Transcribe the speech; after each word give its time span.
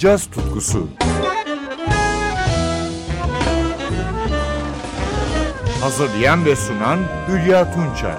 caz 0.00 0.26
tutkusu. 0.26 0.88
Hazırlayan 5.80 6.44
ve 6.44 6.56
sunan 6.56 6.98
Hülya 7.28 7.74
Tunçay. 7.74 8.16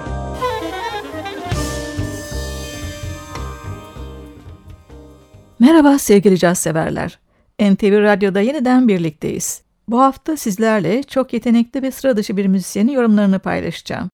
Merhaba 5.58 5.98
sevgili 5.98 6.38
caz 6.38 6.58
severler. 6.58 7.18
NTV 7.60 8.02
Radyo'da 8.02 8.40
yeniden 8.40 8.88
birlikteyiz. 8.88 9.62
Bu 9.88 10.00
hafta 10.00 10.36
sizlerle 10.36 11.02
çok 11.02 11.32
yetenekli 11.32 11.82
ve 11.82 11.90
sıra 11.90 12.16
dışı 12.16 12.36
bir 12.36 12.46
müzisyenin 12.46 12.92
yorumlarını 12.92 13.38
paylaşacağım. 13.38 14.10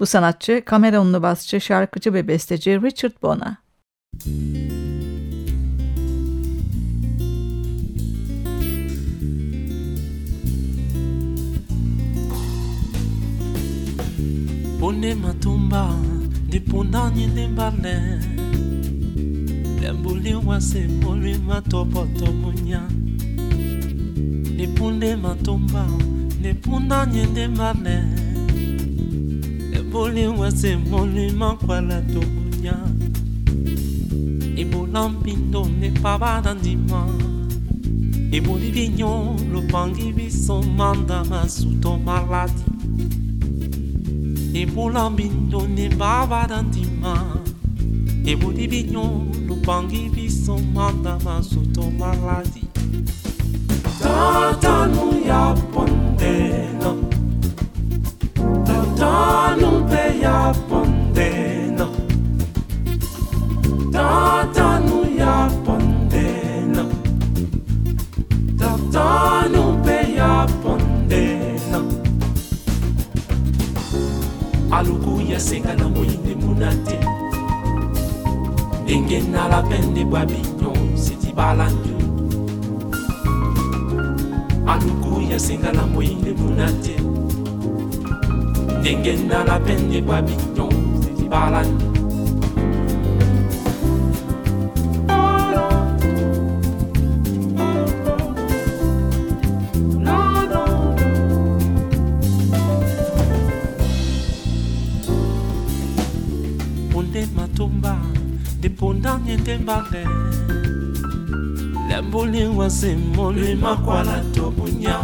Bu 0.00 0.06
sanatçı 0.06 0.62
Cameronlu 0.70 1.22
basçı, 1.22 1.60
şarkıcı 1.60 2.12
ve 2.12 2.28
besteci 2.28 2.82
Richard 2.82 3.22
Bona. 3.22 3.56
Pone 14.84 15.14
matumba 15.14 15.96
ndipundanyi 16.48 17.26
ndimbale 17.26 17.94
lembuli 19.80 20.34
wasemuli 20.34 21.38
matopoto 21.38 22.32
munya 22.32 22.82
ndipunde 24.54 25.16
matumba 25.16 25.86
ndipundanyi 26.40 27.22
ndimbale 27.26 27.96
lembuli 29.72 30.26
wasemuli 30.26 31.32
makwala 31.32 32.02
tomunya 32.02 32.76
ebola 34.56 35.08
mpindo 35.08 35.66
nepabada 35.80 36.54
ndima. 36.54 37.08
Eboli 38.32 38.70
binyo 38.72 39.36
lopangi 39.52 40.12
biso 40.12 40.62
manda 40.62 41.24
masuto 41.24 41.98
maladi. 41.98 42.73
E 44.54 44.66
bulambindo 44.66 45.66
ne 45.66 45.88
baba 45.88 46.46
dantima. 46.46 47.42
E 48.24 48.36
budi 48.36 48.68
bignon 48.68 49.32
lupangi 49.46 50.08
biso 50.14 50.56
manda 50.72 51.18
masuto 51.24 51.90
maladi. 51.98 52.62
Tatanu 54.00 55.26
ya 55.26 55.54
pondena. 55.72 56.90
Tatanu 58.64 59.70
pe 59.88 60.20
ya 60.22 60.54
pondena 60.68 61.43
kuyasenga 75.04 75.74
na 75.74 75.88
moyinde 75.88 76.34
muna 76.34 76.74
te 76.74 76.98
ndenge 78.82 79.20
nalapende 79.20 80.04
bwa 80.04 80.26
binyo 80.26 80.72
sitibala 80.94 81.70
nju 81.70 81.96
aluku 84.66 85.22
na 85.72 85.86
moyinde 85.86 86.32
muna 86.32 86.72
te 86.72 86.96
ndenge 88.80 89.16
nalapende 89.16 90.00
bwa 90.02 90.22
eponda 108.74 109.18
nyete 109.26 109.58
mbale 109.58 110.06
lamboli 111.90 112.46
wasemoli 112.46 113.54
makwala 113.54 114.20
to 114.34 114.50
bunya 114.50 114.98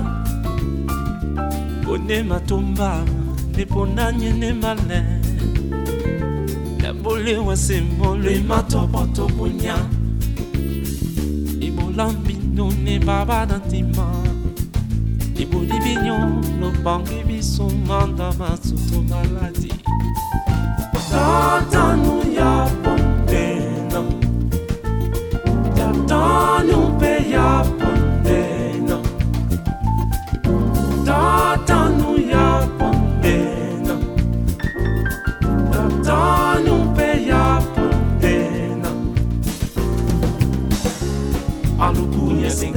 bone 1.84 2.22
matomba 2.22 3.04
eponda 3.58 4.12
nyene 4.12 4.53
mbale 4.53 5.03
lamboli 6.82 7.36
wasemoli 7.36 8.41
matobo 8.41 9.06
to 9.14 9.28
bunya 9.28 9.76
ebola 11.60 12.08
mbino 12.08 12.72
ne 12.84 12.98
baba 12.98 13.47
na 13.47 13.58
ntima 13.58 14.06
eboli 15.38 15.78
bino 15.84 16.42
lopangi 16.60 17.22
biso 17.26 17.70
manda 17.87 18.32
masuto 18.32 19.02
maladi 19.08 19.72
tatanu 21.10 22.32
ya 22.34 22.50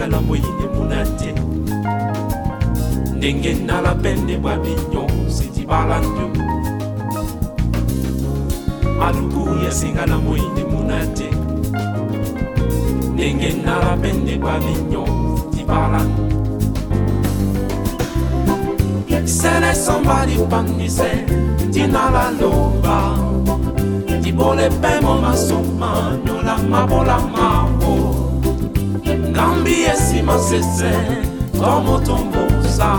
ezala 0.03 0.21
moyine 0.21 0.67
muna 0.75 1.05
te 1.05 1.33
ndenge 3.15 3.53
nala 3.53 3.95
pende 3.95 4.37
bwa 4.37 4.57
binyonsi 4.57 5.47
dibala 5.55 5.99
ndu 5.99 6.43
aluku 9.01 9.63
yasengala 9.65 10.17
moyine 10.17 10.63
muna 10.71 11.05
te 11.15 11.42
ndenge 13.23 13.53
nalapende 13.65 14.37
pavignon 14.37 15.51
tibalan 15.51 16.09
sene 19.25 19.73
samba 19.75 20.25
lipangise 20.25 21.11
tinalaloba 21.71 22.97
tibole 24.23 24.69
pemo 24.81 25.21
masoma 25.21 26.19
nolamabolamao 26.25 27.95
ngambi 29.31 29.75
esima 29.93 30.39
sese 30.39 30.91
tomotombosa 31.59 32.89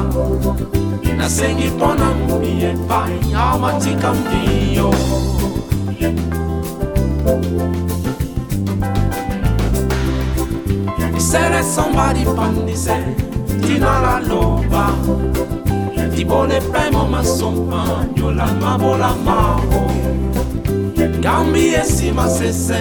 nasengi 1.16 1.68
mpo 1.68 1.94
na 1.94 2.08
ngumi 2.14 2.62
epai 2.64 3.34
amatika 3.34 4.14
mbiyo 4.14 4.94
thank 7.26 7.88
you 7.88 7.93
sere 11.34 11.62
somebody 11.64 12.24
pandise 12.36 12.96
tinalaloba 13.66 14.84
libone 16.14 16.60
primo 16.60 17.08
masompagnola 17.08 18.46
mabolamao 18.60 19.60
ngambi 21.18 21.74
esima 21.74 22.28
sese 22.30 22.78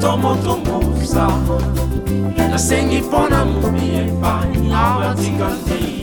tomotombuza 0.00 1.28
nasengi 2.50 3.00
mpo 3.00 3.28
na 3.28 3.44
mobi 3.44 3.86
epai 3.94 4.72
awatikandi 4.74 5.97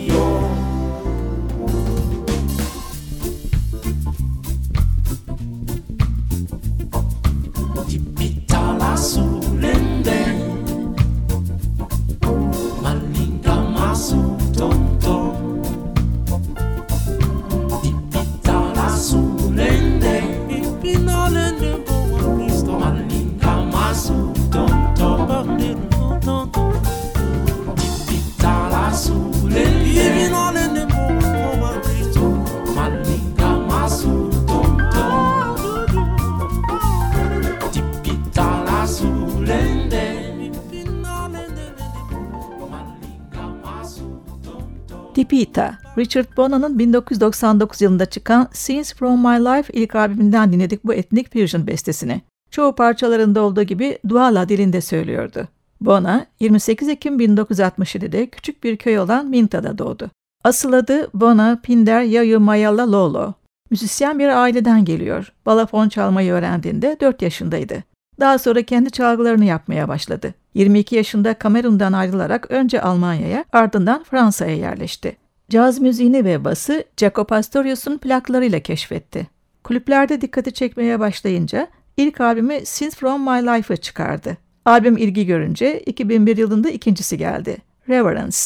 Tipita, 45.15 45.77
Richard 45.97 46.37
Bona'nın 46.37 46.79
1999 46.79 47.81
yılında 47.81 48.05
çıkan 48.05 48.47
Scenes 48.53 48.93
From 48.93 49.19
My 49.19 49.45
Life 49.45 49.73
ilk 49.73 49.95
albümünden 49.95 50.53
dinledik 50.53 50.83
bu 50.83 50.93
etnik 50.93 51.33
fusion 51.33 51.67
bestesini. 51.67 52.21
Çoğu 52.51 52.75
parçalarında 52.75 53.41
olduğu 53.41 53.63
gibi 53.63 53.99
Duala 54.09 54.49
dilinde 54.49 54.81
söylüyordu. 54.81 55.47
Bona 55.81 56.25
28 56.39 56.89
Ekim 56.89 57.19
1967'de 57.19 58.29
küçük 58.29 58.63
bir 58.63 58.77
köy 58.77 58.99
olan 58.99 59.29
Minta'da 59.29 59.77
doğdu. 59.77 60.11
Asıl 60.43 60.73
adı 60.73 61.09
Bona 61.13 61.59
Pinder 61.63 62.01
Yayu 62.01 62.39
Mayala 62.39 62.91
Lolo. 62.91 63.33
Müzisyen 63.71 64.19
bir 64.19 64.27
aileden 64.27 64.85
geliyor. 64.85 65.33
Balafon 65.45 65.89
çalmayı 65.89 66.31
öğrendiğinde 66.31 66.97
4 67.01 67.21
yaşındaydı. 67.21 67.83
Daha 68.19 68.37
sonra 68.37 68.61
kendi 68.63 68.91
çalgılarını 68.91 69.45
yapmaya 69.45 69.87
başladı. 69.87 70.33
22 70.53 70.95
yaşında 70.95 71.33
Kamerun'dan 71.33 71.93
ayrılarak 71.93 72.51
önce 72.51 72.81
Almanya'ya 72.81 73.45
ardından 73.53 74.03
Fransa'ya 74.03 74.55
yerleşti. 74.55 75.17
Caz 75.49 75.79
müziğini 75.79 76.25
ve 76.25 76.43
bası 76.43 76.83
Jaco 76.97 77.23
Pastorius'un 77.23 77.97
plaklarıyla 77.97 78.59
keşfetti. 78.59 79.27
Kulüplerde 79.63 80.21
dikkati 80.21 80.53
çekmeye 80.53 80.99
başlayınca 80.99 81.67
ilk 81.97 82.21
albümü 82.21 82.59
Since 82.65 82.97
From 82.97 83.21
My 83.21 83.45
Life'ı 83.45 83.77
çıkardı. 83.77 84.37
Albüm 84.65 84.97
ilgi 84.97 85.25
görünce 85.25 85.79
2001 85.79 86.37
yılında 86.37 86.69
ikincisi 86.69 87.17
geldi. 87.17 87.57
Reverence. 87.89 88.37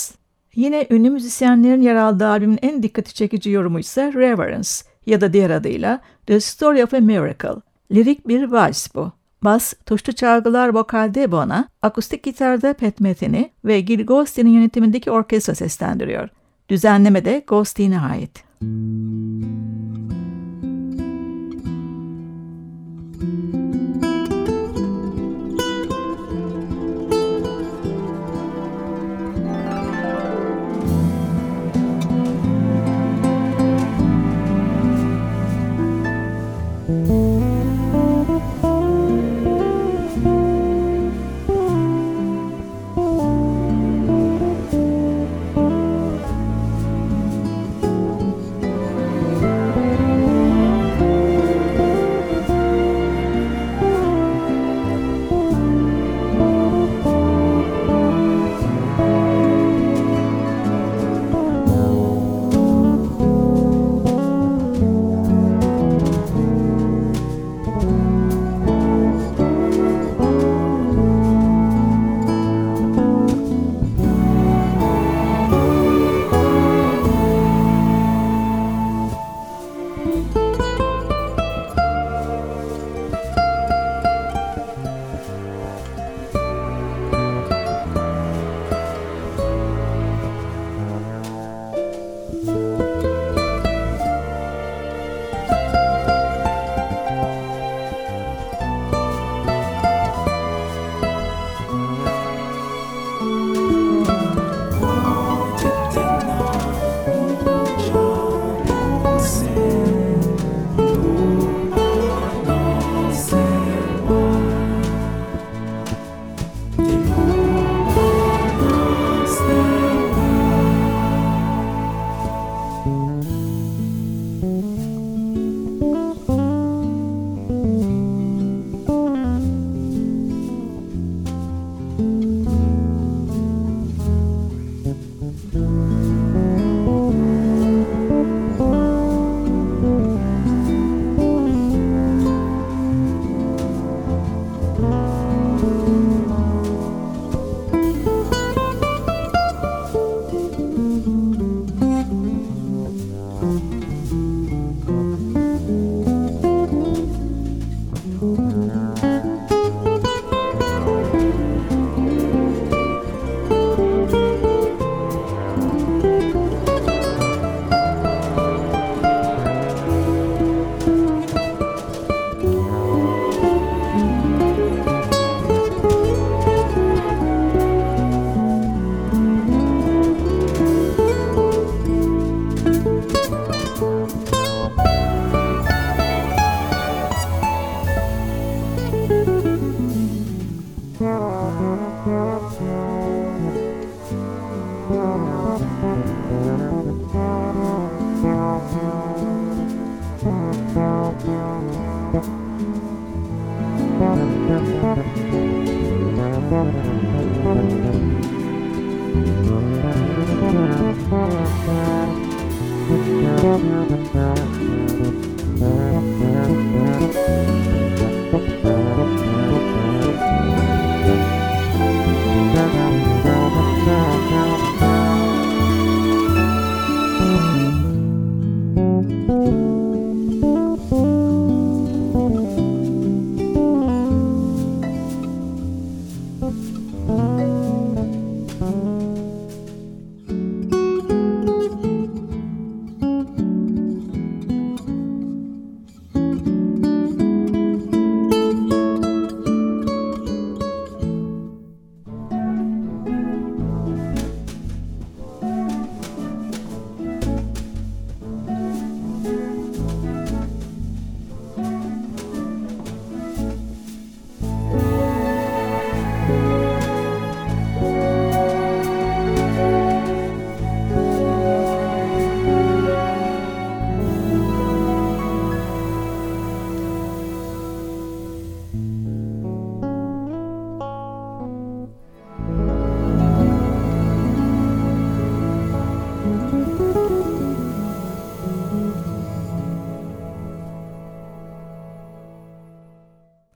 Yine 0.56 0.88
ünlü 0.90 1.10
müzisyenlerin 1.10 1.82
yer 1.82 1.96
aldığı 1.96 2.28
albümün 2.28 2.60
en 2.62 2.84
dikkati 2.84 3.14
çekici 3.14 3.50
yorumu 3.50 3.80
ise 3.80 4.14
Reverence 4.14 4.70
ya 5.06 5.22
da 5.22 5.34
diğer 5.34 5.50
adıyla 5.50 6.02
The 6.28 6.40
Story 6.40 6.84
of 6.84 6.94
a 6.94 7.00
Miracle. 7.00 7.62
Lirik 7.92 8.28
bir 8.28 8.44
vals 8.44 8.96
bu. 8.96 9.12
Bas, 9.44 9.74
tuşlu 9.86 10.14
çalgılar 10.14 10.70
vokalde 10.70 11.32
Bona, 11.32 11.70
akustik 11.82 12.24
gitarda 12.24 12.74
Pat 12.74 13.00
Metheny'i 13.00 13.52
ve 13.66 13.82
Gil 13.82 14.06
Ghostin'in 14.06 14.50
yönetimindeki 14.50 15.12
orkestra 15.12 15.56
seslendiriyor. 15.56 16.30
Düzenleme 16.70 17.26
de 17.26 17.44
Ghostin'e 17.48 18.00
ait. 18.00 18.44
Müzik 18.62 19.59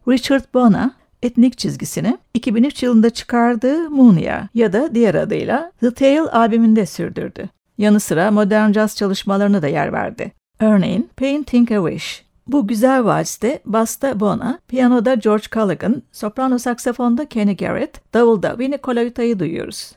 Richard 0.08 0.44
Bona 0.54 0.92
etnik 1.22 1.58
çizgisini 1.58 2.18
2003 2.34 2.84
yılında 2.84 3.10
çıkardığı 3.10 3.90
Munia 3.90 4.48
ya 4.54 4.74
da 4.74 4.96
diğer 4.96 5.16
adıyla 5.16 5.72
The 5.80 5.92
Tale 5.94 6.22
albümünde 6.22 6.86
sürdürdü. 6.86 7.50
Yanı 7.78 8.00
sıra 8.00 8.32
modern 8.32 8.72
caz 8.72 8.96
çalışmalarına 8.96 9.62
da 9.62 9.68
yer 9.68 9.94
verdi. 9.94 10.32
Örneğin 10.60 11.10
Painting 11.18 11.72
a 11.72 11.90
Wish. 11.90 12.26
Bu 12.48 12.68
güzel 12.68 13.06
valste 13.06 13.60
basta 13.66 14.20
Bona, 14.20 14.60
piyanoda 14.68 15.16
George 15.16 15.46
Callaghan, 15.56 16.04
soprano 16.12 16.58
saksafonda 16.58 17.26
Kenny 17.26 17.56
Garrett, 17.58 18.14
davulda 18.14 18.60
Vinnie 18.60 18.80
Colaiute'yi 18.84 19.40
duyuyoruz. 19.40 19.94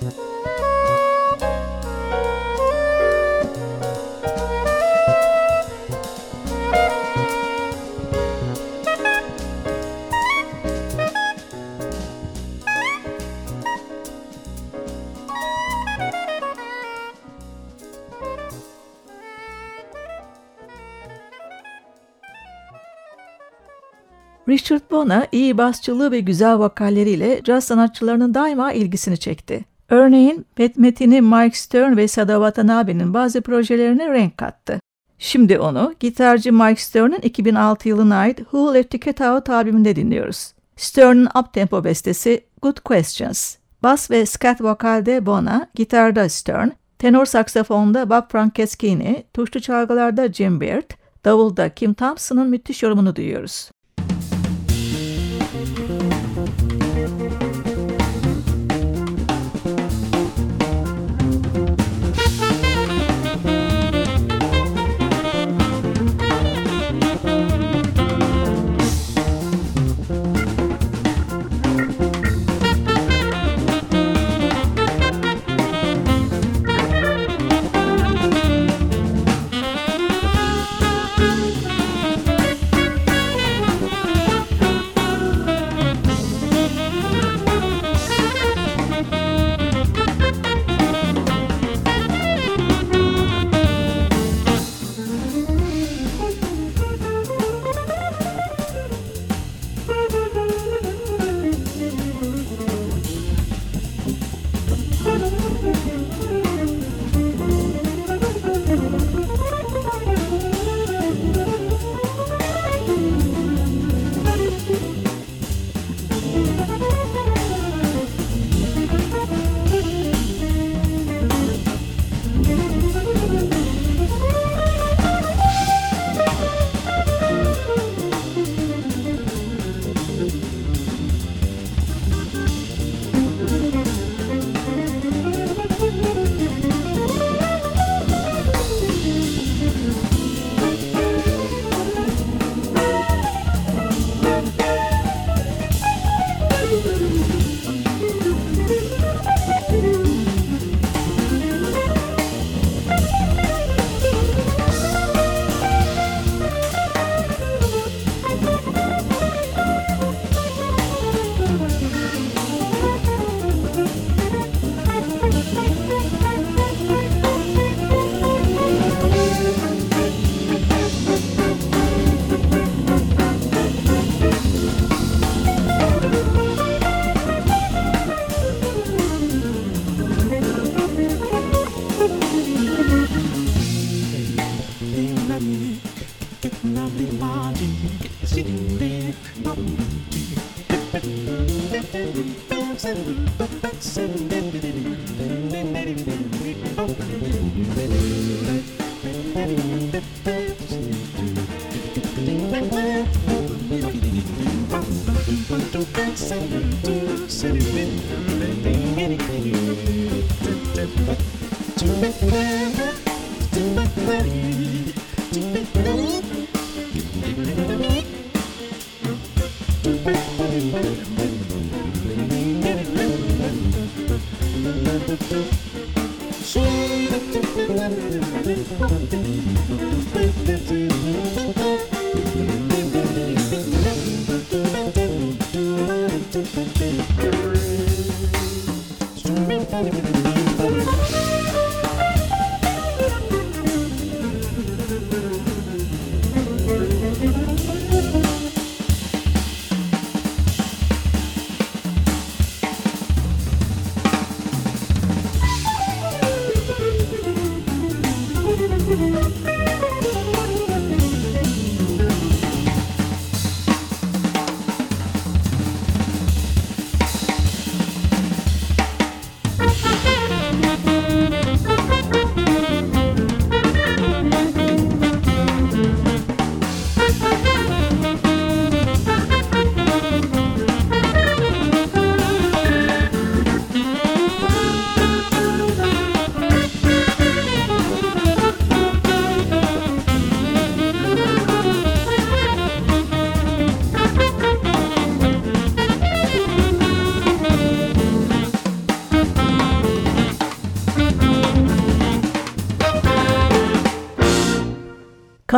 Richard 0.00 0.12
Bona 24.90 25.26
iyi 25.32 25.58
basçılığı 25.58 26.10
ve 26.10 26.20
güzel 26.20 26.58
vokalleriyle 26.58 27.40
caz 27.44 27.64
sanatçılarının 27.64 28.34
daima 28.34 28.72
ilgisini 28.72 29.18
çekti. 29.18 29.69
Örneğin 29.90 30.46
Pet 30.54 30.76
Metin'i 30.76 31.22
Mike 31.22 31.58
Stern 31.58 31.96
ve 31.96 32.08
Sada 32.08 32.32
Watanabe'nin 32.34 33.14
bazı 33.14 33.40
projelerine 33.40 34.08
renk 34.08 34.38
kattı. 34.38 34.80
Şimdi 35.18 35.58
onu 35.58 35.94
gitarcı 36.00 36.52
Mike 36.52 36.82
Stern'ın 36.82 37.20
2006 37.22 37.88
yılına 37.88 38.16
ait 38.16 38.38
Who 38.38 38.74
Let 38.74 38.90
the 38.90 39.00
Cat 39.00 39.20
Out 39.20 39.50
albümünde 39.50 39.96
dinliyoruz. 39.96 40.52
Stern'ın 40.76 41.28
uptempo 41.40 41.84
bestesi 41.84 42.44
Good 42.62 42.76
Questions. 42.84 43.56
Bas 43.82 44.10
ve 44.10 44.26
scat 44.26 44.60
vokalde 44.62 45.26
Bona, 45.26 45.66
gitarda 45.74 46.28
Stern, 46.28 46.68
tenor 46.98 47.26
saksafonda 47.26 48.10
Bob 48.10 48.32
Franceschini, 48.32 49.24
tuşlu 49.34 49.60
çalgılarda 49.60 50.32
Jim 50.32 50.60
Beard, 50.60 50.90
davulda 51.24 51.68
Kim 51.68 51.94
Thompson'ın 51.94 52.48
müthiş 52.48 52.82
yorumunu 52.82 53.16
duyuyoruz. 53.16 53.70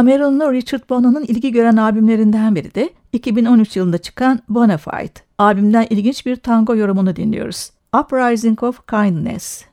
Cameron'lu 0.02 0.52
Richard 0.52 0.90
Bona'nın 0.90 1.24
ilgi 1.24 1.52
gören 1.52 1.76
albümlerinden 1.76 2.54
biri 2.54 2.74
de 2.74 2.90
2013 3.12 3.76
yılında 3.76 3.98
çıkan 3.98 4.40
Bonafide. 4.48 5.12
Albümden 5.38 5.86
ilginç 5.90 6.26
bir 6.26 6.36
tango 6.36 6.76
yorumunu 6.76 7.16
dinliyoruz. 7.16 7.70
Uprising 8.00 8.62
of 8.62 8.86
Kindness. 8.86 9.71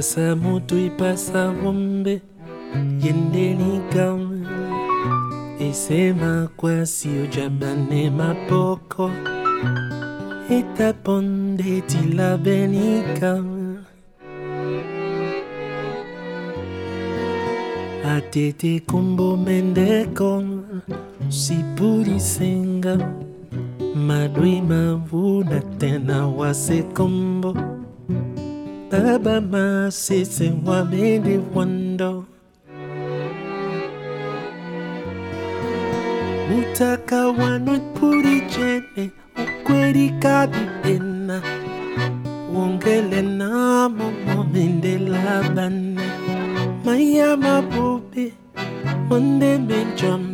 passa 0.00 0.34
moto 0.34 0.76
e 0.78 0.88
passa 0.88 1.52
bombe 1.62 2.22
yendelikam 3.02 4.46
esema 5.60 6.48
kwa 6.56 6.86
sio 6.86 7.26
jabane 7.26 8.10
combo 8.10 9.10
etaponde 10.50 11.80
tilabenikam 11.80 13.76
atete 18.16 18.80
kombo 18.80 19.36
mendekom 19.36 20.62
sipurisenga 21.28 22.96
ma 23.94 24.28
mavuna 24.62 25.60
tena 25.78 26.26
wasekombo 26.26 27.69
Baba 28.90 29.40
masisi 29.40 30.52
wabindi 30.66 31.38
wando 31.54 32.24
Mutaka 36.50 37.26
wanutpuri 37.28 38.40
jene 38.52 39.10
ukweli 39.42 40.10
kabibena 40.22 41.42
Wongele 42.54 43.22
na 43.22 43.88
momo 43.88 44.44
mende 44.52 44.98
labane. 44.98 46.00
Maya 46.84 47.36
mabubi 47.36 48.32
Monde 49.08 49.58
menjama 49.58 50.29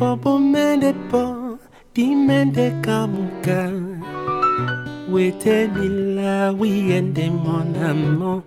po 0.00 0.16
bomende 0.16 0.92
po 1.10 1.58
dimende 1.94 2.72
kamuka. 2.84 3.68
Wete 5.12 5.68
bila 5.74 6.52
wiende 6.56 7.28
monamo. 7.30 8.42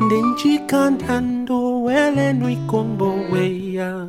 Ndenchi 0.00 0.58
cantando 0.70 1.82
wele 1.84 2.32
nui 2.32 2.56
combo 2.70 3.12
weya. 3.32 4.08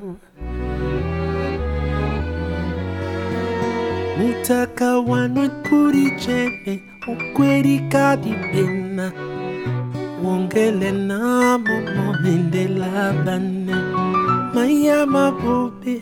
Mutaka 4.17 4.99
wano 4.99 5.49
kuricheme 5.69 6.73
ukwerika 7.11 8.15
dipena 8.17 9.11
wongele 10.23 10.91
nabo 10.91 11.73
momende 11.95 12.67
labane 12.67 13.75
maya 14.53 15.05
mabobe 15.05 16.01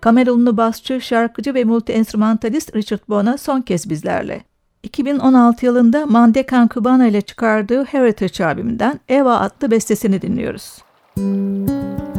Kamerunlu 0.00 0.56
basçı, 0.56 1.00
şarkıcı 1.00 1.54
ve 1.54 1.64
multi-enstrümantalist 1.64 2.76
Richard 2.76 3.00
Bona 3.08 3.38
son 3.38 3.60
kez 3.60 3.90
bizlerle. 3.90 4.44
2016 4.82 5.66
yılında 5.66 6.06
Mandekan 6.06 6.68
Cubana 6.74 7.06
ile 7.06 7.20
çıkardığı 7.20 7.84
Heritage 7.84 8.44
albümünden 8.44 9.00
Eva 9.08 9.38
adlı 9.38 9.70
bestesini 9.70 10.22
dinliyoruz. 10.22 10.78
Oh, 11.18 12.09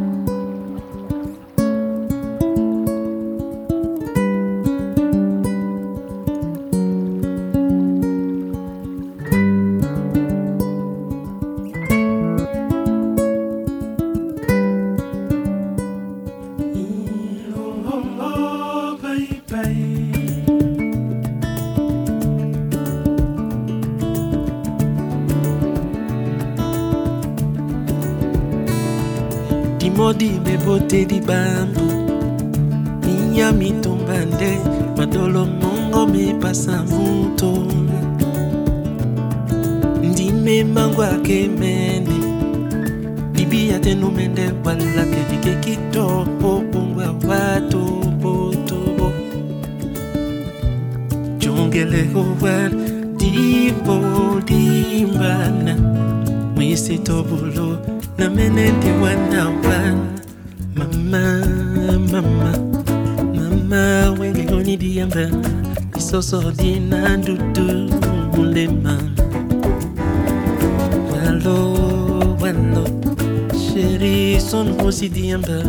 te 30.91 30.99
libambu 31.06 31.86
minya 33.06 33.47
mitumba 33.60 34.17
nde 34.25 34.51
madolo 34.97 35.45
mongo 35.45 36.08
mipasa 36.08 36.84
mutu. 36.84 37.51
Ndimembango 40.04 41.04
akemene 41.04 42.17
libia 43.36 43.80
tenumende 43.80 44.51
walakevike 44.65 45.56
kitoko 45.63 46.62
pungwa 46.71 47.15
watu 47.27 47.84
botobo 48.21 49.12
jongelehowan 51.39 52.71
dibodimbana 53.17 55.75
mwisitobulo 56.56 57.77
namenendi 58.17 58.88
wana 59.04 59.49
wana. 59.49 60.20
Mama, 61.12 62.00
mama 62.10 62.52
Mama 63.36 64.15
when 64.17 64.34
wenge 64.34 64.45
goni 64.50 64.78
diamba 64.78 65.28
Isoso 65.97 66.52
dina 66.56 67.17
dudu 67.17 67.91
mulema 68.38 68.97
Walo, 71.12 72.38
walo 72.39 72.86
Chéri 73.52 74.39
son 74.39 74.80
hosi 74.80 75.10
diamba 75.10 75.63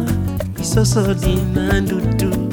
Isoso 0.60 1.12
dina 1.14 1.80
dudu 1.80 2.51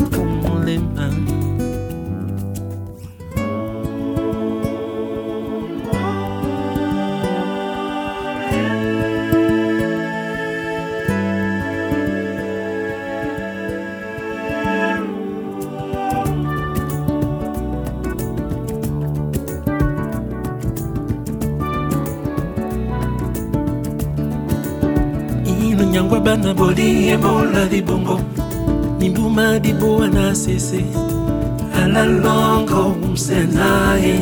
ebola 27.60 27.68
di 27.68 27.82
bongo 27.82 28.18
minduma 29.00 29.60
di 29.60 29.74
boa 29.74 30.08
na 30.08 30.32
sese 30.34 30.84
ala 31.76 32.06
longo 32.06 32.96
msenae. 32.96 34.20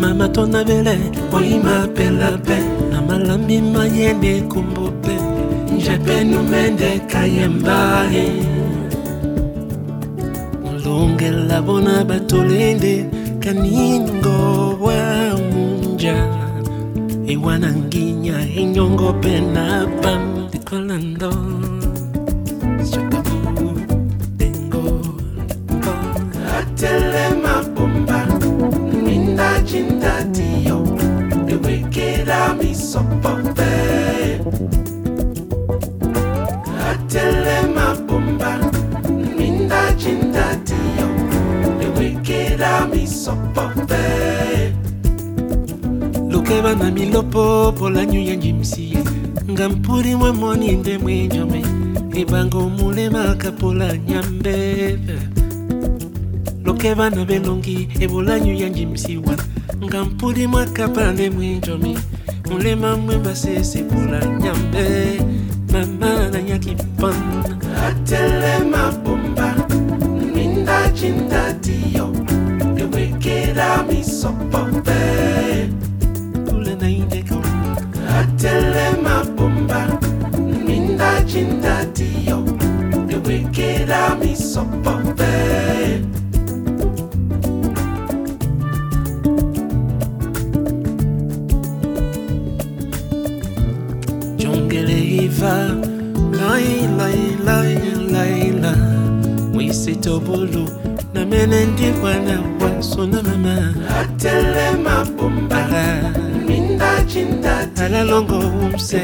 Mama 0.00 0.28
tona 0.28 0.64
bele 0.64 0.96
oima 1.32 1.88
pela 1.94 2.38
pe. 2.38 2.56
Na 2.90 3.02
malambi 3.02 3.60
mayende 3.60 4.42
kombo 4.48 4.92
pe 5.02 5.16
njepe 5.76 6.24
numende 6.24 7.00
longe 10.84 11.30
la 11.30 11.60
bona 11.62 12.04
batolende 12.04 13.04
kaningo 13.40 14.78
wa 14.80 15.36
munja. 15.52 16.16
Ewana 17.26 17.72
nginya 17.72 18.38
enyongo 18.56 19.12
pe 19.20 19.40
na 19.40 19.86
pam 20.02 20.35
colando. 20.68 21.30
Shakabu, 22.90 23.68
dingo, 24.36 24.84
Atele 26.58 27.24
mabumba, 27.42 28.26
ninda 29.04 29.60
jinda 29.68 30.24
tiyo, 30.34 30.78
the 31.46 31.56
wicked 31.58 32.28
army 32.28 32.74
sopope. 32.74 33.72
Atele 36.90 37.56
mabumba, 37.74 38.58
ninda 39.38 39.92
jinda 39.94 40.46
tiyo, 40.64 41.08
the 41.80 41.88
wicked 42.00 42.60
army 42.62 43.06
sopope. 43.06 44.04
Lukeba 46.30 46.74
na 46.74 46.90
milopo, 46.90 47.72
polanyu 47.78 48.20
yanjimsi 48.20 48.85
nga 49.56 49.68
mpulibwe 49.68 50.32
moninde 50.32 50.98
mwenjome 50.98 51.64
ebanga 52.20 52.58
omulema 52.58 53.30
akapola 53.30 53.96
nyambe. 53.96 54.98
Loke 56.64 56.94
bana 56.94 57.24
belongi 57.24 57.88
ebolanyu 58.00 58.54
yanji 58.54 58.86
msiwa 58.86 59.34
nga 59.84 60.04
mpulibwe 60.04 60.62
akapande 60.62 61.30
mwenjome 61.30 61.98
mulema 62.50 62.96
mwe 62.96 63.18
basesepola 63.18 64.26
nyambe. 64.26 65.20
Mama 65.72 66.28
nanyaki 66.32 66.76
pana 67.00 67.44
atelema 67.86 68.92
bomba 69.04 69.54
minda 70.34 70.90
cindatiyo 70.90 72.16
ewekera 72.76 73.82
misopope 73.82 75.00
kule 76.48 76.74
naindeko 76.80 77.40
atelema 78.18 79.25
kinda 81.36 81.84
dio 81.92 82.40
The 83.08 83.18
wicked 83.28 83.90
army 83.90 84.34
so 84.34 84.64
Bombay 84.64 86.00
Jongeleiva 94.46 95.54
Lai 96.38 96.86
lai 96.98 97.18
lai 97.44 97.74
lai, 98.12 98.50
la. 98.62 98.74
Wisitobulu 99.56 100.68
Namene 101.14 101.64
ndi 101.66 101.84
wana 102.02 102.40
wa 102.60 102.82
sunanama 102.82 103.74
Atelema 104.00 105.06
ezala 107.86 108.04
longo 108.04 108.38
umse 108.38 109.00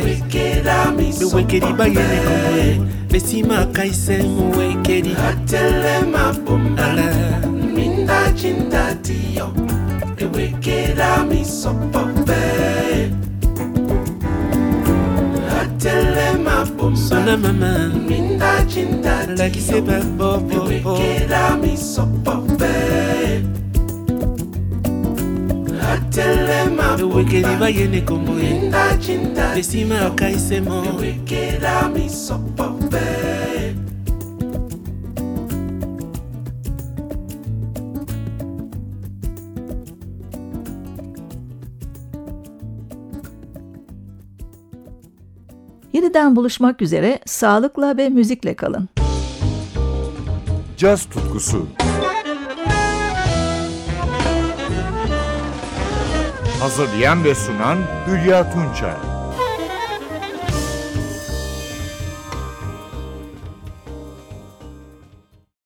bewekeli 1.19 1.73
bayele 1.79 2.19
komoye 2.27 2.81
besimaka 3.11 3.85
ise 3.85 4.19
mowekeli 4.23 5.17
atelemabomala 5.29 7.09
mindajindatiyo 7.75 9.49
ewekela 10.19 11.25
misopo 11.25 12.01
mpe 12.01 12.43
sona 17.09 17.37
mama. 17.37 17.91
mindajindalakise 18.09 19.81
babobobo 19.81 20.71
ewekela 20.73 21.57
misopo 21.57 22.35
mpe 22.35 23.12
misopope 26.13 26.23
atelema 26.23 26.97
ewekeri 27.01 27.61
bayene 27.61 28.01
minda 28.33 28.97
jinda 29.01 29.57
besima 29.57 30.17
kaise 30.17 30.61
mo 30.61 30.85
ewekera 30.85 31.89
misopope 31.89 32.99
Yeniden 45.93 46.37
buluşmak 46.37 46.83
üzere 46.83 47.21
sağlıkla 47.27 47.97
ve 47.97 48.09
müzikle 48.09 48.55
kalın. 48.55 48.89
Caz 50.77 51.05
tutkusu. 51.05 51.67
Hazırlayan 56.63 57.25
ve 57.25 57.35
sunan 57.35 57.79
Hülya 58.07 58.51
Tunçay. 58.51 59.22